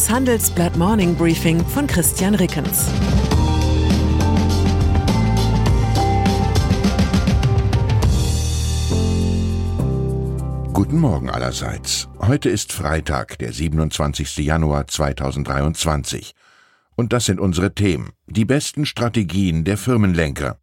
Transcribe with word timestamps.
Das 0.00 0.08
Handelsblatt 0.08 0.78
Morning 0.78 1.14
Briefing 1.14 1.62
von 1.62 1.86
Christian 1.86 2.34
Rickens. 2.34 2.86
Guten 10.72 10.98
Morgen 10.98 11.28
allerseits. 11.28 12.08
Heute 12.18 12.48
ist 12.48 12.72
Freitag, 12.72 13.38
der 13.40 13.52
27. 13.52 14.38
Januar 14.38 14.86
2023. 14.86 16.34
Und 16.96 17.12
das 17.12 17.26
sind 17.26 17.38
unsere 17.38 17.74
Themen. 17.74 18.08
Die 18.26 18.46
besten 18.46 18.86
Strategien 18.86 19.64
der 19.64 19.76
Firmenlenker. 19.76 20.60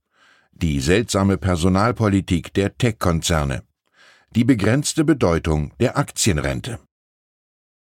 Die 0.53 0.79
seltsame 0.79 1.37
Personalpolitik 1.37 2.55
der 2.55 2.75
Tech-Konzerne. 2.75 3.61
Die 4.35 4.45
begrenzte 4.45 5.05
Bedeutung 5.05 5.73
der 5.79 5.95
Aktienrente. 5.95 6.79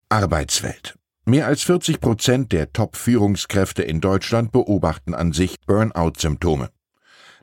Arbeitswelt. 0.09 0.97
Mehr 1.29 1.49
als 1.49 1.65
40 1.65 2.01
Prozent 2.01 2.53
der 2.53 2.73
Top-Führungskräfte 2.73 3.83
in 3.83 4.01
Deutschland 4.01 4.53
beobachten 4.53 5.13
an 5.13 5.33
sich 5.33 5.57
Burnout-Symptome. 5.67 6.71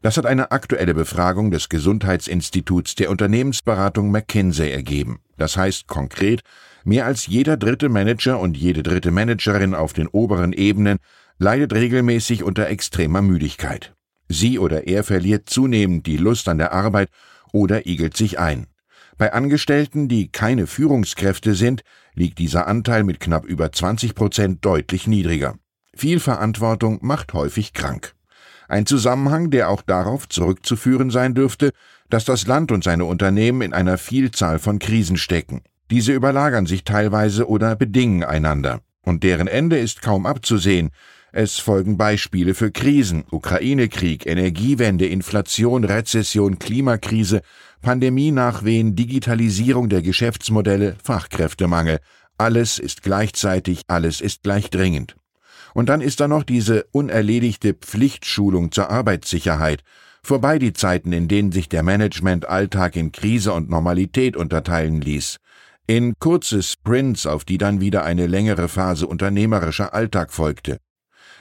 Das 0.02 0.16
hat 0.16 0.26
eine 0.26 0.52
aktuelle 0.52 0.94
Befragung 0.94 1.52
des 1.52 1.68
Gesundheitsinstituts 1.68 2.96
der 2.96 3.10
Unternehmensberatung 3.10 4.10
McKinsey 4.10 4.72
ergeben. 4.72 5.20
Das 5.36 5.58
heißt 5.58 5.88
konkret, 5.88 6.44
mehr 6.86 7.06
als 7.06 7.28
jeder 7.28 7.58
dritte 7.58 7.90
Manager 7.90 8.40
und 8.40 8.56
jede 8.56 8.84
dritte 8.84 9.12
Managerin 9.12 9.76
auf 9.76 9.92
den 9.92 10.08
oberen 10.08 10.54
Ebenen 10.54 11.00
leidet 11.38 11.74
regelmäßig 11.74 12.44
unter 12.44 12.68
extremer 12.68 13.22
Müdigkeit. 13.22 13.94
Sie 14.30 14.60
oder 14.60 14.88
er 14.88 15.04
verliert 15.04 15.50
zunehmend 15.50 16.08
die 16.08 16.16
Lust 16.16 16.48
an 16.48 16.58
der 16.58 16.72
Arbeit 16.72 17.10
oder 17.52 17.86
igelt 17.86 18.16
sich 18.16 18.40
ein. 18.40 18.68
Bei 19.18 19.34
Angestellten, 19.34 20.08
die 20.08 20.32
keine 20.32 20.68
Führungskräfte 20.68 21.56
sind, 21.56 21.84
liegt 22.16 22.40
dieser 22.40 22.68
Anteil 22.68 23.04
mit 23.04 23.20
knapp 23.20 23.46
über 23.46 23.72
20 23.72 24.16
Prozent 24.16 24.66
deutlich 24.66 25.08
niedriger. 25.08 25.56
Viel 25.96 26.20
Verantwortung 26.20 27.00
macht 27.02 27.34
häufig 27.34 27.74
krank. 27.74 28.16
Ein 28.68 28.86
Zusammenhang, 28.86 29.52
der 29.52 29.70
auch 29.70 29.82
darauf 29.82 30.28
zurückzuführen 30.28 31.12
sein 31.12 31.36
dürfte, 31.36 31.72
dass 32.10 32.26
das 32.26 32.48
Land 32.48 32.72
und 32.72 32.84
seine 32.84 33.06
Unternehmen 33.06 33.62
in 33.62 33.74
einer 33.74 33.98
Vielzahl 33.98 34.58
von 34.58 34.80
Krisen 34.80 35.18
stecken. 35.18 35.62
Diese 35.92 36.14
überlagern 36.14 36.66
sich 36.66 36.84
teilweise 36.84 37.48
oder 37.48 37.76
bedingen 37.76 38.24
einander. 38.24 38.82
Und 39.04 39.24
deren 39.24 39.48
Ende 39.48 39.78
ist 39.78 40.02
kaum 40.02 40.26
abzusehen. 40.26 40.90
Es 41.32 41.60
folgen 41.60 41.98
Beispiele 41.98 42.54
für 42.54 42.72
Krisen, 42.72 43.26
Ukraine-Krieg, 43.30 44.26
Energiewende, 44.26 45.08
Inflation, 45.08 45.84
Rezession, 45.84 46.60
Klimakrise, 46.60 47.42
Pandemie-Nachwehen, 47.84 48.96
Digitalisierung 48.96 49.90
der 49.90 50.02
Geschäftsmodelle, 50.02 50.96
Fachkräftemangel. 51.04 52.00
Alles 52.38 52.80
ist 52.80 53.04
gleichzeitig, 53.04 53.82
alles 53.88 54.22
ist 54.22 54.42
gleich 54.42 54.70
dringend. 54.70 55.18
Und 55.74 55.90
dann 55.90 56.00
ist 56.00 56.22
da 56.22 56.30
noch 56.30 56.44
diese 56.44 56.86
unerledigte 56.92 57.74
Pflichtschulung 57.74 58.72
zur 58.72 58.90
Arbeitssicherheit. 58.90 59.84
Vorbei 60.24 60.60
die 60.60 60.72
Zeiten, 60.72 61.12
in 61.12 61.28
denen 61.28 61.52
sich 61.52 61.68
der 61.68 61.84
Management-Alltag 61.84 62.96
in 62.96 63.12
Krise 63.12 63.52
und 63.52 63.70
Normalität 63.70 64.38
unterteilen 64.38 65.02
ließ. 65.02 65.38
In 65.86 66.14
kurze 66.18 66.64
Sprints, 66.64 67.28
auf 67.28 67.44
die 67.44 67.58
dann 67.58 67.82
wieder 67.82 68.06
eine 68.06 68.28
längere 68.28 68.70
Phase 68.70 69.08
unternehmerischer 69.08 69.94
Alltag 69.94 70.32
folgte. 70.32 70.78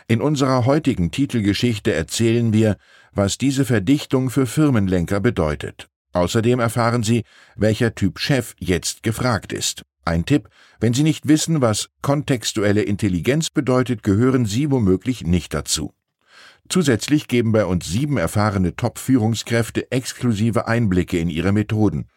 In 0.09 0.21
unserer 0.21 0.67
heutigen 0.67 1.13
Titelgeschichte 1.13 1.93
erzählen 1.93 2.53
wir, 2.53 2.77
was 3.13 3.39
diese 3.39 3.65
Verdichtung 3.65 4.29
für 4.29 4.47
Firmenlenker 4.47 5.21
bedeutet. 5.21 5.89
Außerdem 6.13 6.61
erfahren 6.61 7.03
Sie, 7.03 7.25
welcher 7.57 7.95
Typ 7.95 8.19
Chef 8.19 8.55
jetzt 8.59 9.03
gefragt 9.03 9.53
ist. 9.53 9.85
Ein 10.05 10.25
Tipp, 10.25 10.49
wenn 10.81 10.95
Sie 10.95 11.05
nicht 11.05 11.29
wissen, 11.29 11.61
was 11.61 11.89
kontextuelle 12.03 12.83
Intelligenz 12.83 13.51
bedeutet, 13.51 14.03
gehören 14.03 14.47
Sie 14.47 14.71
womöglich 14.71 15.25
nicht 15.25 15.55
dazu. 15.55 15.95
Zusätzlich 16.69 17.29
geben 17.29 17.53
bei 17.53 17.65
uns 17.65 17.87
sieben 17.87 18.17
erfahrene 18.17 18.75
Top-Führungskräfte 18.75 19.91
exklusive 19.91 20.67
Einblicke 20.67 21.19
in 21.19 21.29
ihre 21.29 21.53
Methoden. 21.53 22.09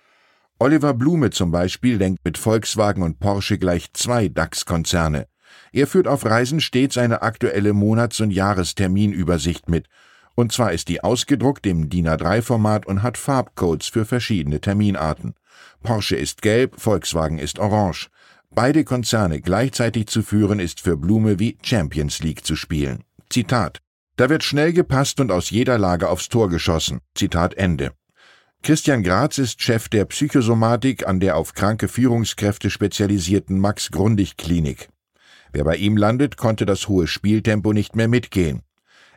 Oliver 0.60 0.94
Blume 0.94 1.32
zum 1.32 1.52
Beispiel 1.52 1.98
lenkt 1.98 2.24
mit 2.24 2.38
Volkswagen 2.38 3.04
und 3.04 3.20
Porsche 3.20 3.58
gleich 3.58 3.92
zwei 3.94 4.30
DAX-Konzerne. 4.30 5.28
Er 5.74 5.88
führt 5.88 6.08
auf 6.08 6.26
Reisen 6.26 6.62
stets 6.62 6.98
eine 6.98 7.22
aktuelle 7.22 7.74
Monats- 7.74 8.22
und 8.22 8.32
Jahresterminübersicht 8.32 9.70
mit. 9.70 9.88
Und 10.36 10.52
zwar 10.52 10.74
ist 10.74 10.90
die 10.90 11.04
ausgedruckt 11.04 11.66
im 11.66 11.90
DIN 11.90 12.08
A3-Format 12.08 12.86
und 12.86 13.02
hat 13.02 13.18
Farbcodes 13.18 13.88
für 13.88 14.06
verschiedene 14.06 14.60
Terminarten. 14.60 15.34
Porsche 15.82 16.18
ist 16.18 16.42
gelb, 16.42 16.80
Volkswagen 16.80 17.40
ist 17.40 17.60
orange. 17.60 18.10
Beide 18.52 18.84
Konzerne 18.84 19.42
gleichzeitig 19.42 20.08
zu 20.08 20.22
führen 20.22 20.60
ist 20.60 20.82
für 20.82 20.98
Blume 20.98 21.40
wie 21.40 21.58
Champions 21.62 22.20
League 22.20 22.46
zu 22.46 22.56
spielen. 22.56 23.04
Zitat. 23.30 23.82
Da 24.18 24.30
wird 24.30 24.44
schnell 24.44 24.72
gepasst 24.72 25.20
und 25.20 25.32
aus 25.32 25.50
jeder 25.50 25.78
Lage 25.78 26.10
aufs 26.10 26.30
Tor 26.30 26.50
geschossen. 26.50 27.00
Zitat 27.16 27.54
Ende. 27.56 27.92
Christian 28.64 29.04
Graz 29.04 29.38
ist 29.38 29.62
Chef 29.62 29.90
der 29.90 30.06
Psychosomatik 30.06 31.08
an 31.08 31.20
der 31.20 31.38
auf 31.38 31.54
kranke 31.54 31.88
Führungskräfte 31.88 32.70
spezialisierten 32.70 33.60
Max-Grundig-Klinik. 33.60 34.90
Wer 35.52 35.64
bei 35.64 35.76
ihm 35.76 35.98
landet, 35.98 36.36
konnte 36.36 36.66
das 36.66 36.88
hohe 36.88 37.08
Spieltempo 37.08 37.74
nicht 37.74 37.96
mehr 37.96 38.08
mitgehen. 38.08 38.64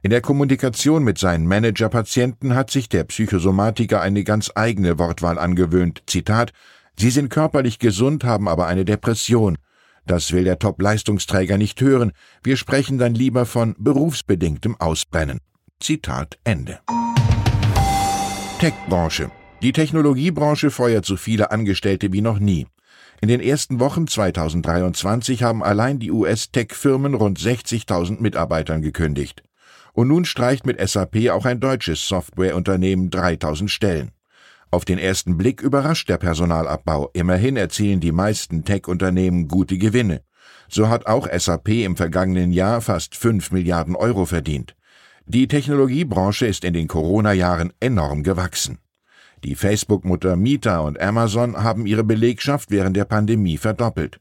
In 0.03 0.11
der 0.11 0.21
Kommunikation 0.21 1.03
mit 1.03 1.19
seinen 1.19 1.47
Manager-Patienten 1.47 2.55
hat 2.55 2.71
sich 2.71 2.89
der 2.89 3.05
Psychosomatiker 3.05 4.01
eine 4.01 4.23
ganz 4.23 4.53
eigene 4.55 4.99
Wortwahl 4.99 5.39
angewöhnt. 5.39 6.03
Zitat 6.07 6.53
Sie 6.97 7.11
sind 7.11 7.31
körperlich 7.31 7.79
gesund, 7.79 8.25
haben 8.25 8.49
aber 8.49 8.67
eine 8.67 8.85
Depression. 8.85 9.59
Das 10.07 10.33
will 10.33 10.45
der 10.45 10.59
Top-Leistungsträger 10.59 11.59
nicht 11.59 11.81
hören. 11.81 12.13
Wir 12.43 12.57
sprechen 12.57 12.99
dann 12.99 13.15
lieber 13.15 13.45
von 13.45 13.75
berufsbedingtem 13.79 14.77
Ausbrennen. 14.81 15.41
Zitat 15.81 16.39
Ende. 16.45 16.81
Tech-Branche. 18.59 19.31
Die 19.63 19.73
Technologiebranche 19.73 20.71
feuert 20.71 21.05
so 21.05 21.17
viele 21.17 21.51
Angestellte 21.51 22.13
wie 22.13 22.21
noch 22.21 22.39
nie. 22.39 22.67
In 23.21 23.29
den 23.29 23.41
ersten 23.41 23.81
Wochen 23.81 24.07
2023 24.07 25.43
haben 25.43 25.65
allein 25.65 25.99
die 25.99 26.13
US-Tech-Firmen 26.13 27.15
rund 27.15 27.39
60.000 27.39 28.21
Mitarbeitern 28.21 28.81
gekündigt. 28.81 29.43
Und 29.99 30.07
nun 30.07 30.25
streicht 30.25 30.65
mit 30.65 30.79
SAP 30.79 31.29
auch 31.31 31.45
ein 31.45 31.59
deutsches 31.59 32.07
Softwareunternehmen 32.07 33.11
3000 33.11 33.69
Stellen. 33.69 34.13
Auf 34.71 34.85
den 34.85 34.97
ersten 34.97 35.37
Blick 35.37 35.61
überrascht 35.61 36.09
der 36.09 36.19
Personalabbau. 36.19 37.11
Immerhin 37.15 37.57
erzielen 37.57 37.99
die 37.99 38.13
meisten 38.13 38.65
Tech-Unternehmen 38.65 39.49
gute 39.49 39.77
Gewinne. 39.77 40.23
So 40.69 40.89
hat 40.89 41.07
auch 41.07 41.27
SAP 41.37 41.71
im 41.71 41.97
vergangenen 41.97 42.53
Jahr 42.53 42.81
fast 42.81 43.17
5 43.17 43.51
Milliarden 43.51 43.97
Euro 43.97 44.25
verdient. 44.25 44.77
Die 45.27 45.49
Technologiebranche 45.49 46.47
ist 46.47 46.63
in 46.63 46.75
den 46.75 46.87
Corona-Jahren 46.87 47.73
enorm 47.81 48.23
gewachsen. 48.23 48.79
Die 49.43 49.57
Facebook-Mutter 49.57 50.37
Meta 50.37 50.79
und 50.79 51.01
Amazon 51.01 51.57
haben 51.57 51.87
ihre 51.87 52.05
Belegschaft 52.05 52.71
während 52.71 52.97
der 52.97 53.05
Pandemie 53.05 53.57
verdoppelt. 53.57 54.21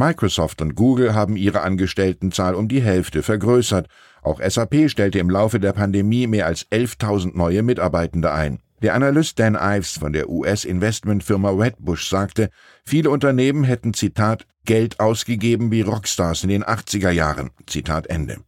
Microsoft 0.00 0.62
und 0.62 0.76
Google 0.76 1.14
haben 1.14 1.36
ihre 1.36 1.60
Angestelltenzahl 1.60 2.54
um 2.54 2.68
die 2.68 2.80
Hälfte 2.80 3.22
vergrößert. 3.22 3.86
Auch 4.22 4.40
SAP 4.40 4.88
stellte 4.88 5.18
im 5.18 5.28
Laufe 5.28 5.60
der 5.60 5.74
Pandemie 5.74 6.26
mehr 6.26 6.46
als 6.46 6.66
11.000 6.70 7.36
neue 7.36 7.62
Mitarbeitende 7.62 8.32
ein. 8.32 8.60
Der 8.80 8.94
Analyst 8.94 9.38
Dan 9.38 9.58
Ives 9.60 9.98
von 9.98 10.14
der 10.14 10.30
US-Investmentfirma 10.30 11.58
Wedbush 11.58 12.08
sagte, 12.08 12.48
viele 12.82 13.10
Unternehmen 13.10 13.62
hätten, 13.62 13.92
Zitat, 13.92 14.46
Geld 14.64 15.00
ausgegeben 15.00 15.70
wie 15.70 15.82
Rockstars 15.82 16.44
in 16.44 16.48
den 16.48 16.64
80er 16.64 17.10
Jahren. 17.10 17.50
Zitat 17.66 18.06
Ende. 18.06 18.38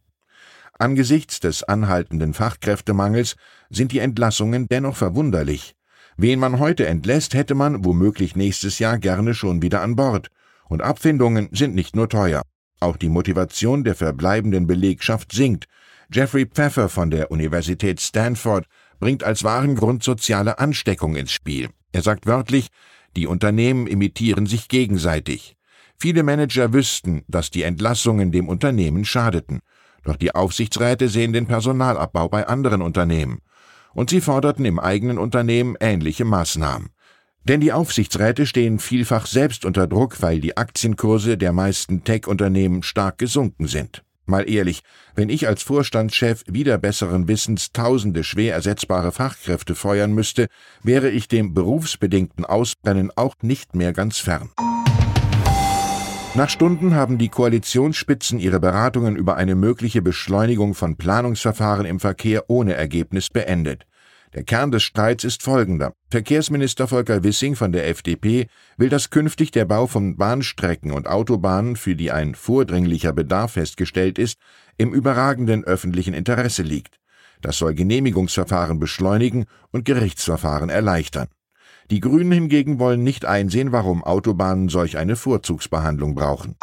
Angesichts 0.79 1.39
des 1.39 1.61
anhaltenden 1.61 2.33
Fachkräftemangels 2.33 3.35
sind 3.69 3.91
die 3.91 3.99
Entlassungen 3.99 4.67
dennoch 4.69 4.95
verwunderlich. 4.95 5.75
Wen 6.17 6.39
man 6.39 6.57
heute 6.57 6.87
entlässt, 6.87 7.35
hätte 7.35 7.53
man 7.53 7.85
womöglich 7.85 8.35
nächstes 8.35 8.79
Jahr 8.79 8.97
gerne 8.97 9.35
schon 9.35 9.61
wieder 9.61 9.81
an 9.81 9.95
Bord. 9.95 10.31
Und 10.69 10.81
Abfindungen 10.81 11.49
sind 11.51 11.75
nicht 11.75 11.95
nur 11.95 12.09
teuer. 12.09 12.41
Auch 12.79 12.97
die 12.97 13.09
Motivation 13.09 13.83
der 13.83 13.95
verbleibenden 13.95 14.67
Belegschaft 14.67 15.31
sinkt. 15.31 15.65
Jeffrey 16.11 16.45
Pfeffer 16.45 16.89
von 16.89 17.11
der 17.11 17.31
Universität 17.31 18.01
Stanford 18.01 18.65
bringt 18.99 19.23
als 19.23 19.43
wahren 19.43 19.75
Grund 19.75 20.03
soziale 20.03 20.59
Ansteckung 20.59 21.15
ins 21.15 21.31
Spiel. 21.31 21.69
Er 21.91 22.01
sagt 22.01 22.25
wörtlich, 22.25 22.67
die 23.15 23.27
Unternehmen 23.27 23.87
imitieren 23.87 24.45
sich 24.45 24.67
gegenseitig. 24.67 25.55
Viele 25.99 26.23
Manager 26.23 26.73
wüssten, 26.73 27.23
dass 27.27 27.51
die 27.51 27.63
Entlassungen 27.63 28.31
dem 28.31 28.49
Unternehmen 28.49 29.05
schadeten. 29.05 29.59
Doch 30.03 30.17
die 30.17 30.35
Aufsichtsräte 30.35 31.07
sehen 31.07 31.31
den 31.31 31.45
Personalabbau 31.45 32.27
bei 32.27 32.47
anderen 32.47 32.81
Unternehmen 32.81 33.39
und 33.93 34.09
sie 34.09 34.21
forderten 34.21 34.65
im 34.65 34.79
eigenen 34.79 35.17
Unternehmen 35.17 35.75
ähnliche 35.79 36.25
Maßnahmen. 36.25 36.89
Denn 37.45 37.59
die 37.59 37.73
Aufsichtsräte 37.73 38.45
stehen 38.45 38.79
vielfach 38.79 39.25
selbst 39.25 39.65
unter 39.65 39.87
Druck, 39.87 40.21
weil 40.21 40.39
die 40.39 40.55
Aktienkurse 40.55 41.37
der 41.37 41.51
meisten 41.51 42.03
Tech-Unternehmen 42.03 42.83
stark 42.83 43.17
gesunken 43.17 43.67
sind. 43.67 44.03
Mal 44.25 44.49
ehrlich, 44.49 44.81
wenn 45.15 45.27
ich 45.27 45.47
als 45.47 45.63
Vorstandschef 45.63 46.43
wieder 46.47 46.77
besseren 46.77 47.27
Wissens 47.27 47.73
tausende 47.73 48.23
schwer 48.23 48.53
ersetzbare 48.53 49.11
Fachkräfte 49.11 49.75
feuern 49.75 50.13
müsste, 50.13 50.47
wäre 50.81 51.09
ich 51.09 51.27
dem 51.27 51.53
berufsbedingten 51.53 52.45
Ausbrennen 52.45 53.11
auch 53.15 53.35
nicht 53.41 53.75
mehr 53.75 53.91
ganz 53.91 54.19
fern. 54.19 54.49
Nach 56.35 56.49
Stunden 56.49 56.95
haben 56.95 57.17
die 57.17 57.29
Koalitionsspitzen 57.29 58.39
ihre 58.39 58.61
Beratungen 58.61 59.17
über 59.17 59.35
eine 59.35 59.55
mögliche 59.55 60.01
Beschleunigung 60.01 60.73
von 60.73 60.95
Planungsverfahren 60.95 61.85
im 61.85 61.99
Verkehr 61.99 62.45
ohne 62.47 62.73
Ergebnis 62.73 63.29
beendet. 63.29 63.85
Der 64.33 64.43
Kern 64.43 64.71
des 64.71 64.81
Streits 64.81 65.23
ist 65.23 65.43
folgender. 65.43 65.93
Verkehrsminister 66.09 66.87
Volker 66.87 67.23
Wissing 67.23 67.55
von 67.55 67.71
der 67.71 67.87
FDP 67.87 68.47
will, 68.77 68.89
dass 68.89 69.11
künftig 69.11 69.51
der 69.51 69.65
Bau 69.65 69.85
von 69.85 70.17
Bahnstrecken 70.17 70.91
und 70.91 71.07
Autobahnen, 71.07 71.75
für 71.75 71.95
die 71.95 72.11
ein 72.11 72.33
vordringlicher 72.33 73.13
Bedarf 73.13 73.53
festgestellt 73.53 74.17
ist, 74.17 74.39
im 74.77 74.91
überragenden 74.91 75.63
öffentlichen 75.63 76.15
Interesse 76.15 76.63
liegt. 76.63 76.99
Das 77.41 77.57
soll 77.57 77.75
Genehmigungsverfahren 77.75 78.79
beschleunigen 78.79 79.45
und 79.71 79.85
Gerichtsverfahren 79.85 80.69
erleichtern. 80.69 81.27
Die 81.91 81.99
Grünen 81.99 82.31
hingegen 82.31 82.79
wollen 82.79 83.03
nicht 83.03 83.25
einsehen, 83.25 83.71
warum 83.71 84.03
Autobahnen 84.03 84.69
solch 84.69 84.97
eine 84.97 85.15
Vorzugsbehandlung 85.15 86.15
brauchen. 86.15 86.55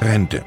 Rente. 0.00 0.44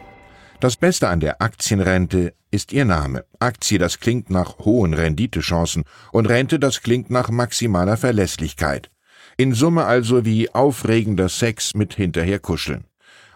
Das 0.59 0.75
Beste 0.75 1.07
an 1.07 1.19
der 1.19 1.39
Aktienrente 1.39 2.33
ist 2.49 2.73
ihr 2.73 2.83
Name. 2.83 3.25
Aktie, 3.37 3.77
das 3.77 3.99
klingt 3.99 4.31
nach 4.31 4.57
hohen 4.57 4.95
Renditechancen 4.95 5.83
und 6.11 6.25
Rente, 6.25 6.57
das 6.57 6.81
klingt 6.81 7.11
nach 7.11 7.29
maximaler 7.29 7.95
Verlässlichkeit. 7.95 8.89
In 9.37 9.53
Summe 9.53 9.85
also 9.85 10.25
wie 10.25 10.49
aufregender 10.49 11.29
Sex 11.29 11.75
mit 11.75 11.93
hinterherkuscheln. 11.93 12.85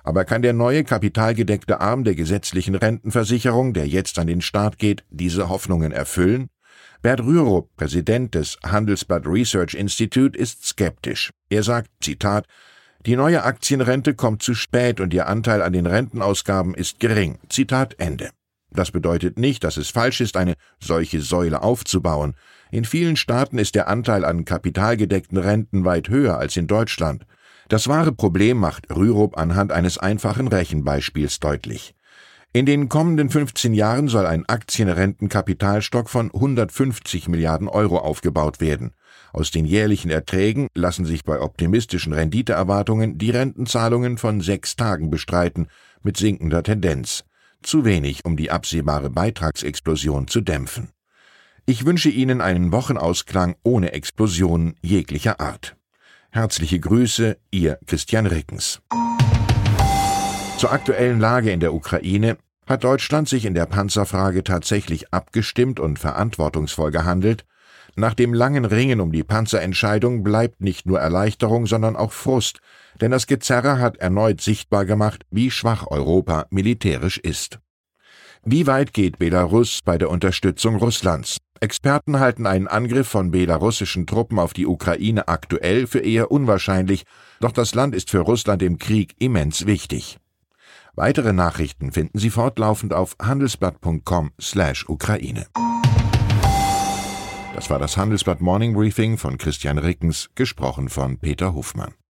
Aber 0.04 0.26
kann 0.26 0.42
der 0.42 0.54
neue 0.54 0.84
kapitalgedeckte 0.84 1.80
Arm 1.80 2.04
der 2.04 2.16
gesetzlichen 2.16 2.74
Rentenversicherung, 2.74 3.74
der 3.74 3.88
jetzt 3.88 4.18
an 4.18 4.26
den 4.26 4.42
Start 4.42 4.80
geht, 4.80 5.04
diese 5.12 5.48
Hoffnungen 5.48 5.92
erfüllen? 5.92 6.50
Bert 7.04 7.20
Rürup, 7.20 7.76
Präsident 7.76 8.34
des 8.34 8.58
Handelsblatt 8.66 9.28
Research 9.28 9.76
Institute, 9.76 10.36
ist 10.36 10.66
skeptisch. 10.66 11.30
Er 11.52 11.62
sagt, 11.62 11.92
Zitat, 12.02 12.48
die 13.06 13.16
neue 13.16 13.44
Aktienrente 13.44 14.14
kommt 14.14 14.44
zu 14.44 14.54
spät 14.54 15.00
und 15.00 15.14
ihr 15.14 15.28
Anteil 15.28 15.62
an 15.62 15.74
den 15.74 15.88
Rentenausgaben 15.88 16.76
ist 16.76 17.00
gering. 17.00 17.40
Zitat 17.50 17.96
Ende. 18.00 18.30
Das 18.70 18.92
bedeutet 18.92 19.38
nicht, 19.38 19.64
dass 19.64 19.78
es 19.78 19.90
falsch 19.90 20.22
ist, 20.22 20.38
eine 20.38 20.54
solche 20.80 21.22
Säule 21.22 21.62
aufzubauen. 21.62 22.36
In 22.72 22.86
vielen 22.86 23.18
Staaten 23.18 23.58
ist 23.58 23.76
der 23.76 23.88
Anteil 23.88 24.24
an 24.24 24.46
kapitalgedeckten 24.46 25.38
Renten 25.38 25.84
weit 25.84 26.10
höher 26.10 26.38
als 26.38 26.56
in 26.56 26.68
Deutschland. 26.68 27.26
Das 27.68 27.88
wahre 27.88 28.12
Problem 28.12 28.58
macht 28.58 28.90
Rürup 28.90 29.38
anhand 29.38 29.72
eines 29.72 29.98
einfachen 29.98 30.48
Rechenbeispiels 30.48 31.40
deutlich. 31.40 31.96
In 32.54 32.66
den 32.66 32.90
kommenden 32.90 33.30
15 33.30 33.74
Jahren 33.74 34.10
soll 34.10 34.26
ein 34.26 34.46
Aktienrentenkapitalstock 34.46 36.10
von 36.10 36.32
150 36.34 37.30
Milliarden 37.30 37.70
Euro 37.70 38.00
aufgebaut 38.00 38.60
werden. 38.60 38.92
Aus 39.32 39.52
den 39.52 39.64
jährlichen 39.64 40.12
Erträgen 40.12 40.68
lassen 40.76 41.06
sich 41.06 41.24
bei 41.24 41.40
optimistischen 41.40 42.12
Renditeerwartungen 42.12 43.18
die 43.18 43.30
Rentenzahlungen 43.30 44.18
von 44.18 44.42
sechs 44.42 44.76
Tagen 44.76 45.10
bestreiten, 45.10 45.68
mit 46.04 46.18
sinkender 46.18 46.62
Tendenz. 46.62 47.24
Zu 47.64 47.86
wenig, 47.86 48.26
um 48.26 48.36
die 48.36 48.52
absehbare 48.52 49.10
Beitragsexplosion 49.10 50.28
zu 50.28 50.42
dämpfen. 50.42 50.90
Ich 51.66 51.86
wünsche 51.86 52.10
Ihnen 52.10 52.42
einen 52.42 52.74
Wochenausklang 52.74 53.56
ohne 53.64 53.94
Explosionen 53.94 54.76
jeglicher 54.82 55.40
Art. 55.40 55.78
Herzliche 56.32 56.82
Grüße, 56.82 57.38
Ihr 57.52 57.80
Christian 57.86 58.26
Rickens. 58.26 58.82
Zur 60.62 60.74
aktuellen 60.74 61.20
Lage 61.20 61.50
in 61.50 61.60
der 61.60 61.74
Ukraine 61.74 62.38
hat 62.68 62.84
Deutschland 62.84 63.28
sich 63.28 63.46
in 63.46 63.56
der 63.56 63.66
Panzerfrage 63.66 64.44
tatsächlich 64.44 65.12
abgestimmt 65.12 65.80
und 65.80 65.98
verantwortungsvoll 65.98 66.92
gehandelt, 66.92 67.46
nach 67.96 68.14
dem 68.14 68.32
langen 68.32 68.66
Ringen 68.66 69.02
um 69.02 69.12
die 69.12 69.24
Panzerentscheidung 69.24 70.22
bleibt 70.22 70.62
nicht 70.62 70.86
nur 70.86 71.00
Erleichterung, 71.00 71.66
sondern 71.66 71.96
auch 71.96 72.12
Frust, 72.12 72.60
denn 73.02 73.10
das 73.10 73.26
Gezerre 73.26 73.80
hat 73.80 73.98
erneut 73.98 74.40
sichtbar 74.40 74.86
gemacht, 74.86 75.24
wie 75.32 75.50
schwach 75.50 75.88
Europa 75.88 76.46
militärisch 76.52 77.18
ist. 77.18 77.58
Wie 78.44 78.68
weit 78.68 78.94
geht 78.94 79.18
Belarus 79.18 79.80
bei 79.84 79.98
der 79.98 80.12
Unterstützung 80.12 80.76
Russlands? 80.76 81.38
Experten 81.60 82.20
halten 82.20 82.46
einen 82.46 82.68
Angriff 82.68 83.08
von 83.08 83.32
belarussischen 83.32 84.06
Truppen 84.06 84.38
auf 84.38 84.54
die 84.54 84.68
Ukraine 84.68 85.28
aktuell 85.28 85.88
für 85.88 86.02
eher 86.02 86.30
unwahrscheinlich, 86.30 87.02
doch 87.40 87.52
das 87.52 87.74
Land 87.74 87.96
ist 87.96 88.12
für 88.12 88.20
Russland 88.20 88.62
im 88.62 88.78
Krieg 88.78 89.16
immens 89.18 89.66
wichtig. 89.66 90.20
Weitere 90.96 91.34
Nachrichten 91.34 91.92
finden 91.92 92.20
Sie 92.20 92.30
fortlaufend 92.30 92.94
auf 92.94 93.18
handelsblatt.com/Ukraine. 93.22 95.48
Das 97.56 97.70
war 97.70 97.80
das 97.80 97.98
Handelsblatt 97.98 98.40
Morning 98.42 98.74
Briefing 98.74 99.18
von 99.18 99.38
Christian 99.38 99.78
Rickens, 99.78 100.30
gesprochen 100.36 100.88
von 100.90 101.20
Peter 101.20 101.54
Hofmann. 101.54 101.94